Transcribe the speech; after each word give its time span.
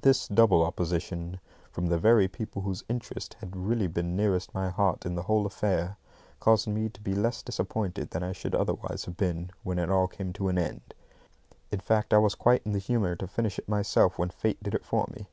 This 0.00 0.26
double 0.26 0.64
opposition, 0.64 1.38
from 1.70 1.86
the 1.86 1.96
very 1.96 2.26
people 2.26 2.62
whose 2.62 2.82
interests 2.88 3.36
had 3.38 3.54
really 3.54 3.86
been 3.86 4.16
nearest 4.16 4.52
my 4.52 4.70
heart 4.70 5.06
in 5.06 5.14
the 5.14 5.22
whole 5.22 5.46
affair, 5.46 5.98
caused 6.40 6.66
me 6.66 6.88
to 6.88 7.00
be 7.00 7.14
less 7.14 7.44
disappointed 7.44 8.10
than 8.10 8.24
I 8.24 8.32
should 8.32 8.56
otherwise 8.56 9.04
have 9.04 9.16
been 9.16 9.52
when 9.62 9.78
it 9.78 9.88
all 9.88 10.08
came 10.08 10.32
to 10.32 10.48
an 10.48 10.58
end. 10.58 10.94
In 11.70 11.78
fact, 11.78 12.12
I 12.12 12.18
was 12.18 12.34
quite 12.34 12.62
in 12.66 12.72
the 12.72 12.80
humour 12.80 13.14
to 13.14 13.28
finish 13.28 13.56
it 13.56 13.68
myself 13.68 14.18
when 14.18 14.30
Fate 14.30 14.60
did 14.64 14.74
it 14.74 14.84
for 14.84 15.06
me. 15.14 15.28